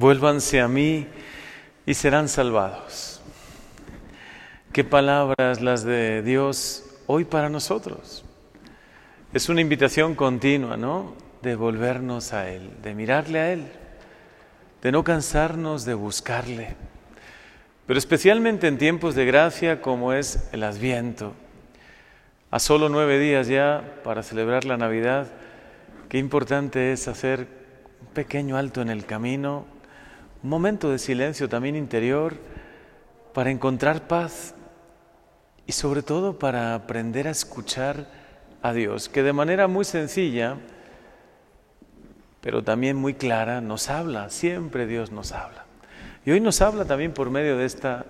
[0.00, 1.06] Vuélvanse a mí
[1.84, 3.20] y serán salvados.
[4.72, 8.24] Qué palabras las de Dios hoy para nosotros.
[9.34, 11.12] Es una invitación continua, ¿no?
[11.42, 13.66] De volvernos a Él, de mirarle a Él,
[14.80, 16.76] de no cansarnos de buscarle.
[17.84, 21.34] Pero especialmente en tiempos de gracia como es el Adviento.
[22.50, 25.26] A solo nueve días ya para celebrar la Navidad,
[26.08, 27.46] qué importante es hacer
[28.00, 29.66] un pequeño alto en el camino,
[30.42, 32.34] un momento de silencio también interior
[33.34, 34.54] para encontrar paz
[35.66, 38.06] y sobre todo para aprender a escuchar
[38.62, 40.56] a Dios, que de manera muy sencilla,
[42.40, 45.64] pero también muy clara, nos habla, siempre Dios nos habla.
[46.24, 48.06] Y hoy nos habla también por medio de esta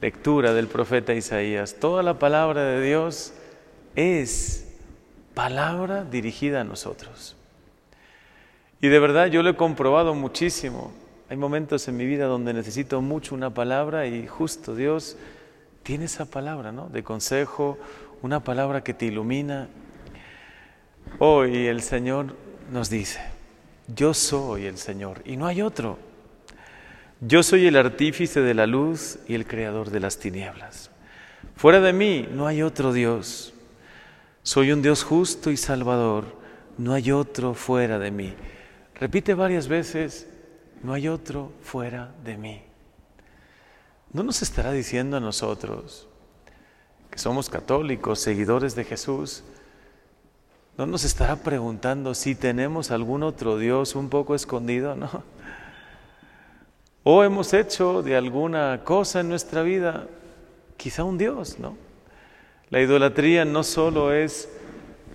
[0.00, 1.76] lectura del profeta Isaías.
[1.80, 3.32] Toda la palabra de Dios
[3.94, 4.68] es
[5.34, 7.36] palabra dirigida a nosotros.
[8.80, 10.92] Y de verdad yo lo he comprobado muchísimo.
[11.30, 15.16] Hay momentos en mi vida donde necesito mucho una palabra y justo Dios
[15.84, 16.88] tiene esa palabra, ¿no?
[16.88, 17.78] De consejo,
[18.20, 19.68] una palabra que te ilumina.
[21.20, 22.34] Hoy el Señor
[22.72, 23.20] nos dice,
[23.94, 26.00] yo soy el Señor y no hay otro.
[27.20, 30.90] Yo soy el artífice de la luz y el creador de las tinieblas.
[31.54, 33.54] Fuera de mí no hay otro Dios.
[34.42, 36.24] Soy un Dios justo y salvador.
[36.76, 38.34] No hay otro fuera de mí.
[38.98, 40.26] Repite varias veces
[40.82, 42.62] no hay otro fuera de mí.
[44.12, 46.08] ¿No nos estará diciendo a nosotros
[47.10, 49.44] que somos católicos, seguidores de Jesús?
[50.76, 54.96] ¿No nos estará preguntando si tenemos algún otro Dios un poco escondido?
[54.96, 55.22] No.
[57.02, 60.06] O hemos hecho de alguna cosa en nuestra vida
[60.76, 61.76] quizá un Dios, ¿no?
[62.70, 64.48] La idolatría no solo es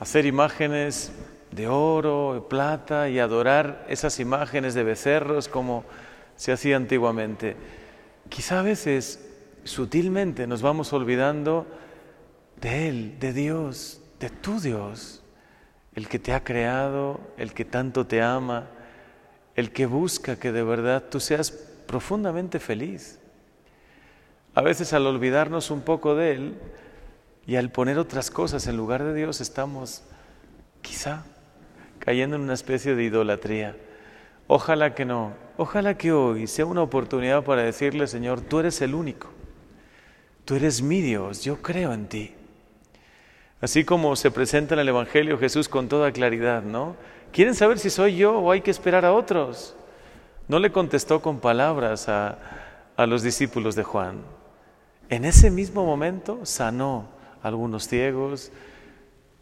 [0.00, 1.12] hacer imágenes
[1.56, 5.84] de oro, de plata y adorar esas imágenes de becerros como
[6.36, 7.56] se hacía antiguamente.
[8.28, 9.26] Quizá a veces
[9.64, 11.66] sutilmente nos vamos olvidando
[12.60, 15.22] de Él, de Dios, de tu Dios,
[15.94, 18.68] el que te ha creado, el que tanto te ama,
[19.54, 23.18] el que busca que de verdad tú seas profundamente feliz.
[24.54, 26.58] A veces al olvidarnos un poco de Él
[27.46, 30.02] y al poner otras cosas en lugar de Dios estamos
[30.82, 31.24] quizá
[32.06, 33.74] cayendo en una especie de idolatría.
[34.46, 38.94] Ojalá que no, ojalá que hoy sea una oportunidad para decirle, Señor, tú eres el
[38.94, 39.28] único,
[40.44, 42.32] tú eres mi Dios, yo creo en ti.
[43.60, 46.94] Así como se presenta en el Evangelio Jesús con toda claridad, ¿no?
[47.32, 49.74] ¿Quieren saber si soy yo o hay que esperar a otros?
[50.46, 52.38] No le contestó con palabras a,
[52.96, 54.18] a los discípulos de Juan.
[55.08, 57.08] En ese mismo momento sanó
[57.42, 58.52] a algunos ciegos,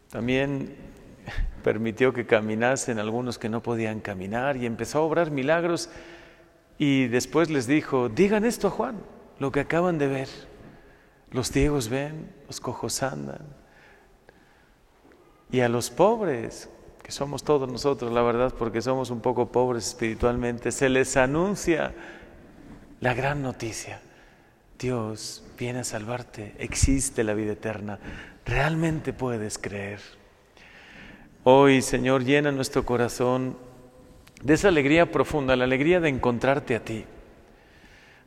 [0.09, 0.95] también
[1.63, 5.89] permitió que caminasen algunos que no podían caminar y empezó a obrar milagros
[6.77, 8.97] y después les dijo, digan esto a Juan,
[9.39, 10.29] lo que acaban de ver.
[11.31, 13.41] Los ciegos ven, los cojos andan.
[15.51, 16.69] Y a los pobres,
[17.01, 21.93] que somos todos nosotros, la verdad, porque somos un poco pobres espiritualmente, se les anuncia
[22.99, 24.01] la gran noticia.
[24.77, 27.99] Dios viene a salvarte, existe la vida eterna,
[28.45, 29.99] realmente puedes creer.
[31.47, 33.55] Hoy, Señor, llena nuestro corazón
[34.41, 37.05] de esa alegría profunda, la alegría de encontrarte a ti,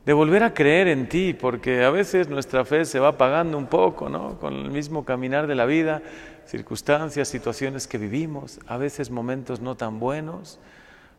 [0.05, 3.67] de volver a creer en ti, porque a veces nuestra fe se va apagando un
[3.67, 4.39] poco, ¿no?
[4.39, 6.01] Con el mismo caminar de la vida,
[6.45, 10.57] circunstancias, situaciones que vivimos, a veces momentos no tan buenos,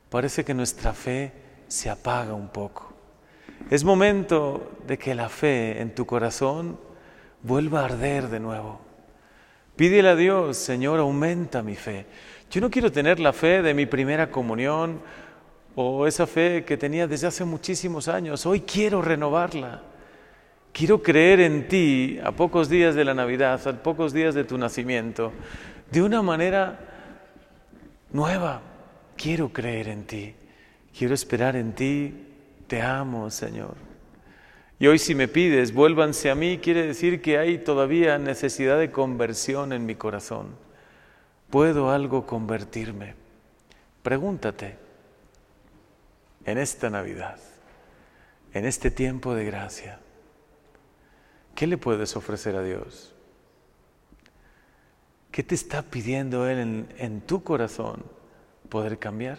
[0.08, 1.32] parece que nuestra fe
[1.68, 2.94] se apaga un poco.
[3.68, 6.78] Es momento de que la fe en tu corazón
[7.42, 8.89] vuelva a arder de nuevo
[9.76, 12.06] Pídele a Dios, Señor, aumenta mi fe.
[12.50, 15.00] Yo no quiero tener la fe de mi primera comunión
[15.74, 18.44] o esa fe que tenía desde hace muchísimos años.
[18.46, 19.82] Hoy quiero renovarla.
[20.72, 24.56] Quiero creer en ti a pocos días de la Navidad, a pocos días de tu
[24.56, 25.32] nacimiento,
[25.90, 26.78] de una manera
[28.12, 28.62] nueva.
[29.16, 30.34] Quiero creer en ti.
[30.96, 32.26] Quiero esperar en ti.
[32.66, 33.89] Te amo, Señor.
[34.80, 38.90] Y hoy si me pides, vuélvanse a mí, quiere decir que hay todavía necesidad de
[38.90, 40.56] conversión en mi corazón.
[41.50, 43.14] ¿Puedo algo convertirme?
[44.02, 44.78] Pregúntate
[46.46, 47.38] en esta Navidad,
[48.54, 50.00] en este tiempo de gracia,
[51.54, 53.14] ¿qué le puedes ofrecer a Dios?
[55.30, 58.02] ¿Qué te está pidiendo Él en, en tu corazón
[58.70, 59.38] poder cambiar?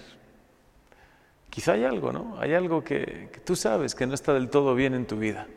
[1.52, 2.38] Quizá hay algo, ¿no?
[2.40, 5.48] Hay algo que, tú sabes que no está del todo bien en tu vida.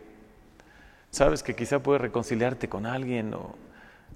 [1.10, 3.54] Sabes que quizá puedes reconciliarte con alguien o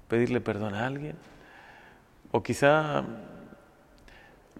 [0.09, 1.15] pedirle perdón a alguien.
[2.33, 3.05] O quizá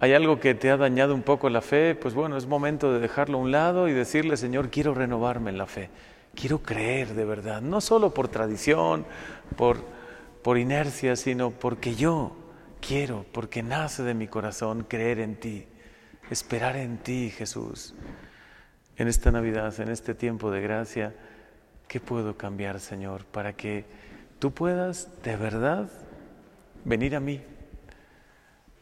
[0.00, 3.00] hay algo que te ha dañado un poco la fe, pues bueno, es momento de
[3.00, 5.90] dejarlo a un lado y decirle, Señor, quiero renovarme en la fe,
[6.34, 9.04] quiero creer de verdad, no solo por tradición,
[9.58, 9.76] por,
[10.42, 12.34] por inercia, sino porque yo
[12.80, 15.66] quiero, porque nace de mi corazón creer en ti,
[16.30, 17.94] esperar en ti, Jesús.
[18.96, 21.14] En esta Navidad, en este tiempo de gracia,
[21.88, 23.84] ¿qué puedo cambiar, Señor, para que
[24.38, 25.90] tú puedas de verdad
[26.84, 27.42] venir a mí?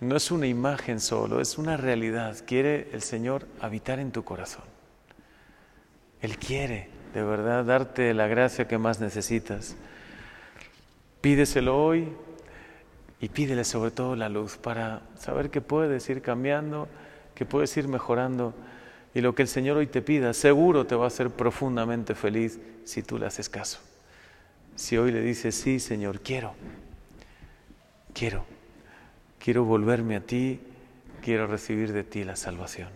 [0.00, 2.36] No es una imagen solo, es una realidad.
[2.46, 4.64] Quiere el Señor habitar en tu corazón.
[6.20, 9.76] Él quiere de verdad darte la gracia que más necesitas.
[11.20, 12.12] Pídeselo hoy
[13.20, 16.88] y pídele sobre todo la luz para saber que puedes ir cambiando,
[17.38, 18.52] que puedes ir mejorando.
[19.14, 22.58] Y lo que el Señor hoy te pida, seguro te va a hacer profundamente feliz
[22.84, 23.78] si tú le haces caso.
[24.76, 26.54] Si hoy le dices, sí, Señor, quiero,
[28.12, 28.44] quiero
[29.38, 30.60] quiero volverme a ti,
[31.22, 32.88] quiero recibir de ti la salvación.